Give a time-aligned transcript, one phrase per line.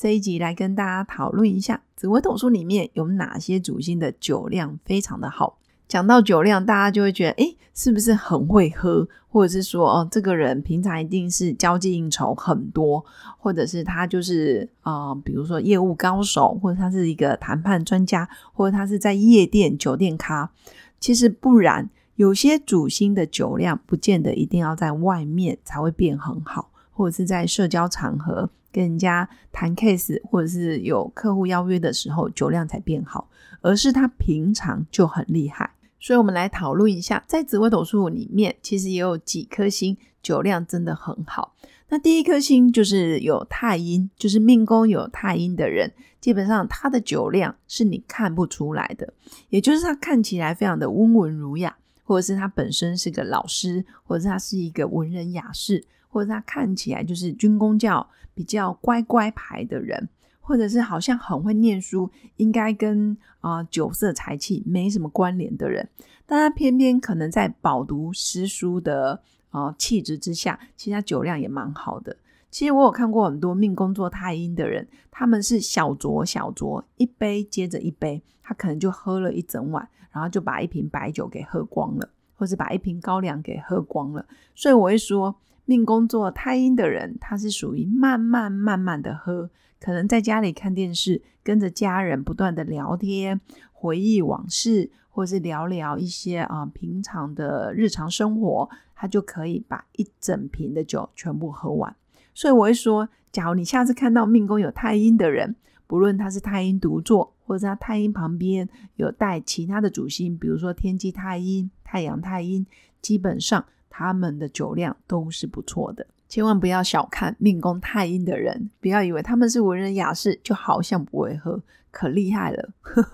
[0.00, 5.58] 这一集来跟大家讨论一下紫微斗数里面有哪些主星的酒量非常的好。
[5.86, 9.06] 讲到酒量，大家就会觉得，哎，是不是很会喝？
[9.28, 13.04] 或者是说，哦，这个人平常一定是交际应酬很多，
[13.36, 20.50] 或者是他就是啊，比如说业务高手，或者他是一个谈判专家，或者他是在夜店、酒店咖。
[20.98, 28.48] 其实不然，有些主星的酒量不见得一定要在外面才会变很好，或者是在社交场合。
[28.72, 33.28] 跟人家谈 case，或者是有客户邀约的时候，酒量才变好，
[33.60, 35.70] 而是他平常就很厉害。
[35.98, 41.54] 所以，我们来讨论一下，在紫微斗数里面，其实也有几颗星酒量真的很好。
[41.90, 49.12] 那第一颗星就是有太阴，就是命宫有太阴的人，基本上他的酒量是你看不出来的，
[49.50, 51.76] 也就是他看起来非常的温文儒雅，
[52.10, 55.84] 或者是他本身是个老师，或者是他是一个文人雅士。
[56.08, 60.08] 或者他看起来就是军功教比较乖乖牌的人，
[60.40, 65.88] 或者是好像很会念书，应该跟啊酒色财气没什么关联的人，
[66.26, 72.16] 但他偏偏可能在饱读诗书的啊气质之下，其实他酒量也蛮好的。
[72.50, 84.26] 其实我有看过很多命宫作太阴的人，他们是小酌小酌，一杯接着一杯，他可能就喝了一整晚，然后就把一瓶白酒给喝光了，或者把一瓶高粱给喝光了。
[84.54, 85.36] 所以我会说。
[85.66, 93.40] 命宫作太阴的人，他是属于慢慢慢慢的喝，可能在家里看电视，跟着家人不断的聊天，
[93.72, 101.94] 回忆往事，或是聊聊一些啊平常的日常生活，他就可以把一整瓶的酒全部喝完。
[102.32, 112.66] 所以我会说，假如你下次看到命宫有太阴的人，不论他是太阴独坐，或者他太阴旁边有带其他的主星，比如说天机太阴、太阳太阴，
[113.02, 113.64] 基本上。
[113.92, 122.70] 他们的酒量都是不错的，千万不要小看命宫太阴的人，不要以为他们是文人雅士，就好像不会喝，可厉害了。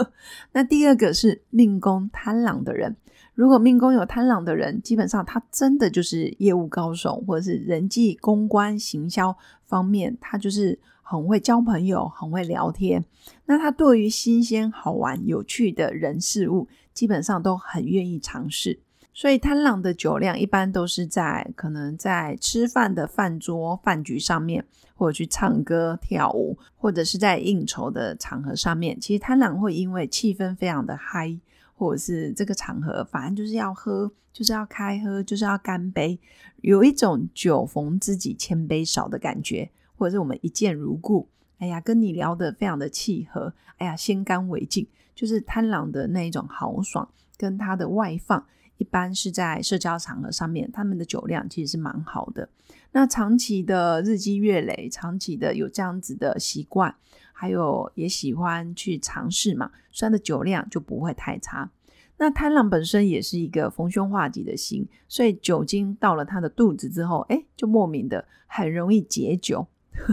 [0.52, 2.96] 那第二个是命宫贪狼的人，
[3.34, 9.36] 如果命宫有贪狼的人，基本上他真的就是业务高手，或者是人际公关行销
[9.66, 13.04] 方面，他就是很会交朋友，很会聊天。
[13.46, 18.80] 那他对于新鲜、好玩、有趣的人事物，基本上都很愿意尝试。
[19.12, 28.98] 所以贪狼的酒量一般都是在可能在吃饭的饭桌饭局上面，或者去唱歌跳舞，或者是在应酬的场合上面。
[29.00, 31.38] 其实贪狼会因为气氛非常的嗨，
[31.74, 36.18] 或者是这个场合反正就是要喝，就是要开喝，就是要干杯，
[36.62, 41.28] 有一种酒逢知己千杯少的感觉，或者是我们一见如故，
[41.58, 47.06] 哎呀，跟你聊得非常的契合，哎呀，先干为敬，就是贪狼的那一种豪爽
[47.36, 48.46] 跟他的外放。
[48.80, 52.48] 一般是在社交场合上面，他们的酒量其实是蛮好的。
[52.92, 56.94] 那长期的日积月累，长期的有这样子的习惯，
[57.34, 61.70] 还有也喜欢去尝试嘛，所以的酒量就不会太差。
[62.16, 69.66] 那贪狼本身也是一个逢凶化吉的心，所以酒精到了他的肚子之后，哎，就莫名的很容易解酒，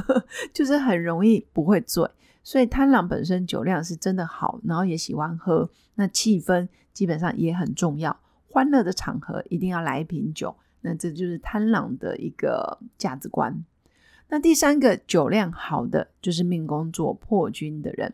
[0.53, 2.05] 就是很容易不会醉。
[2.43, 8.17] 所以贪狼本身酒量是真的好，然后也喜欢喝，那气氛基本上也很重要。
[8.57, 13.63] 欢乐的场合一定要来一瓶酒，那这就是贪婪的一个价值观。
[14.29, 18.11] 那第三个酒量好的就是命宫做破军的人，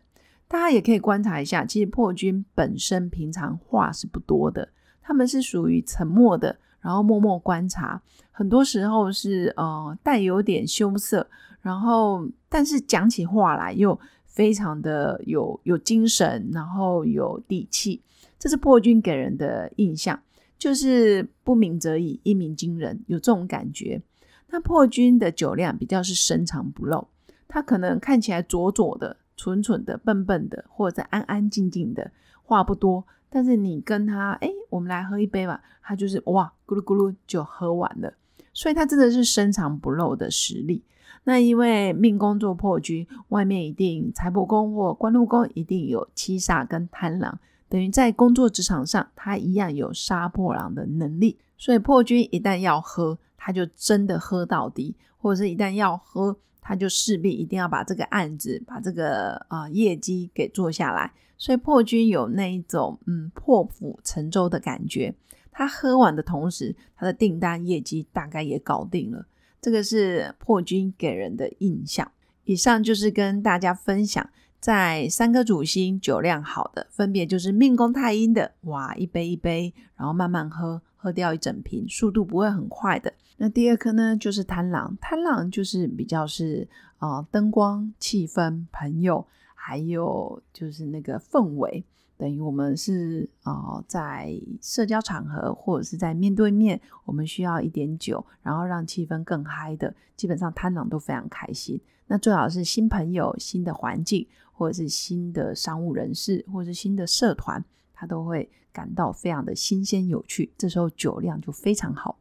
[0.50, 4.68] 大家也可以观察一下，其实破军本身平常话是不多的，
[5.02, 11.26] 他们是属于沉默的，然后默默观察，很多时候是呃带有点羞涩，
[11.62, 18.02] 然后但是讲起话来又非常的有有精神，然后有底气，
[18.38, 20.20] 这是破军给人的印象。
[20.64, 24.02] 就是不鸣则已，一鸣惊人，有这种感觉。
[24.50, 27.06] 那破军的酒量比较是深藏不露，
[27.50, 32.10] 他可能看起来左左的、蠢蠢的、笨笨的，或者安安静静的，
[32.44, 33.06] 话不多。
[33.30, 38.14] 但是你跟他，哎，我们来喝一杯吧，他就是哇，咕噜咕噜就喝完了。
[38.54, 40.82] 所以他真的是深藏不露的实力。
[41.26, 47.38] 那因为命宫做破军，外面一定财帛宫或官禄宫一定有七煞跟贪狼。
[47.74, 51.40] 等于在工作职场上，他一样有杀破狼的能力。
[51.58, 61.12] 所以破军一旦要喝，他就真的喝到底；或者是一旦要喝，他就势必一定要把这个案子、把这个啊业绩给做下来。
[61.36, 65.16] 所以破军有那一种嗯破釜沉舟的感觉。
[65.52, 69.26] 他喝完的同时，他的订单业绩大概也搞定了。
[69.60, 72.12] 这个是破军给人的印象。
[72.44, 74.30] 以上就是跟大家分享，
[74.64, 83.12] 在三颗主星酒量好的，分别就是命宫太阴的，哇，一杯一杯，然后慢慢喝，喝掉一整瓶，速度不会很快的。
[83.36, 86.66] 那第二颗呢，就是贪狼，贪狼就是比较是
[86.98, 91.84] 啊灯光、气氛、朋友，还有就是那个氛围。
[92.16, 99.94] 等于我们是啊，在社交场合或者是在面对面，我们需要一点酒，然后让气氛更嗨的。
[100.16, 101.78] 基本上贪狼都非常开心。
[102.08, 107.62] 那最好是新朋友、新的环境，或者是新的商务人士，或者是新的社团，
[107.94, 110.50] 他都会感到非常的新鲜有趣。
[110.58, 112.18] 这时候酒量就非常好。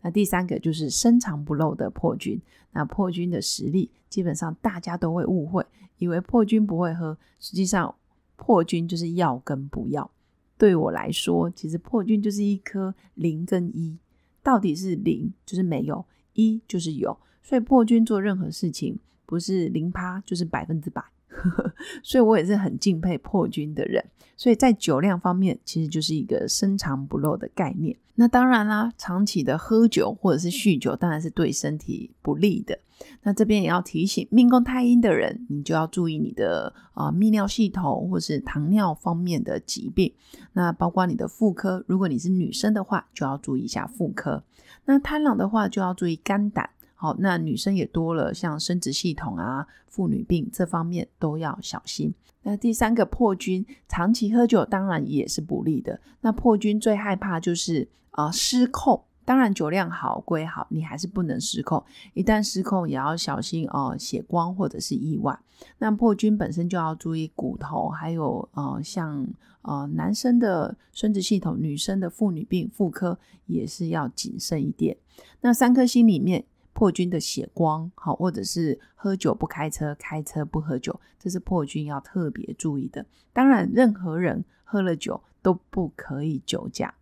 [0.00, 2.40] 那第三个就是深藏不露的破军。
[2.72, 5.66] 那破军的实力，基本上大家都会误会，
[5.98, 7.94] 以为破军不会喝，实际上。
[8.34, 10.10] 破军就是要跟不要，
[10.58, 13.96] 对我来说，其实破军就是一颗零跟一，
[14.42, 21.04] 到底是零就是没有，一就是有，所以破军做任何事情不是零趴就是百分之百，
[22.02, 24.04] 所以我也是很敬佩破军的人。
[24.36, 27.96] 所以在酒量方面，其实就是一个深藏不露的概念。
[28.14, 32.78] 那当然啦，长期的喝酒或者是酗酒，当然是对身体不利的。
[33.22, 40.12] 那这边也要提醒命宫太阴的人，你就要注意你的啊泌尿系统或是糖尿方面的疾病。
[40.52, 44.42] 那包括你的妇科，如果你是女生的话，就要注意一下妇科。
[44.84, 46.68] 那贪狼的话，就要注意肝胆。
[47.02, 52.14] 好，那女生也多了，像生殖系统啊、妇女病这方面都要小心。
[52.44, 56.00] 那第三个破军，长期喝酒当然也是不利的。
[56.20, 59.02] 那破军最害怕就是啊失控。
[59.24, 61.84] 当然，酒量好归好，你还是不能失控。
[62.14, 65.36] 一旦失控，也要小心哦，血光或者是意外。
[65.78, 69.26] 那破军本身就要注意骨头，还有呃，像
[69.62, 74.96] 呃男生的生殖系统，女生的妇女病、妇科也是要谨慎一点。
[75.40, 83.04] 那三颗星里面，破军的血光好，或者是喝酒不开车，开车不喝酒，这是破军要特别注意的。
[83.32, 86.94] 当然，任何人喝了酒都不可以酒驾。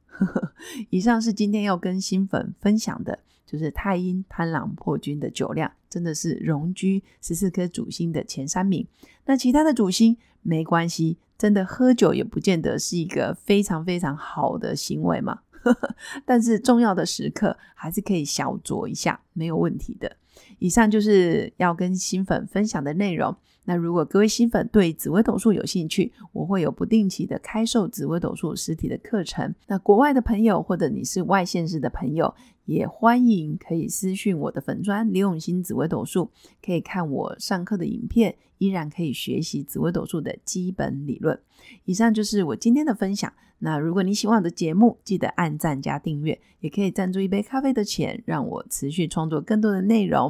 [0.91, 8.87] 以上是今天要跟新粉分享的，就是太阴贪狼破军的酒量，真的是荣居十四颗主星的前三名。
[9.25, 15.41] 那其他的主星没关系，真的喝酒也不见得是一个非常非常好的行为嘛。
[16.25, 20.17] 但是重要的时刻还是可以小酌一下，没有问题的。
[20.59, 23.35] 以上就是要跟新粉分享的内容。
[23.65, 29.55] 那如果各位新粉对紫微斗数有兴趣，我会有不定期的开售紫微斗数实体的课程。
[29.69, 32.35] 那国外的朋友或者你是外县市的朋友，
[32.65, 36.31] 也欢迎可以私讯我的粉砖刘永新紫微斗数，
[36.65, 41.39] 可以看我上课的影片，依然可以学习紫微斗数的基本理论。
[41.85, 43.33] 以上就是我今天的分享。
[43.63, 50.30] 那如果你喜欢我的节目，记得按赞加订阅，也可以赞助一杯咖啡的钱，让我持续创作更多的内容。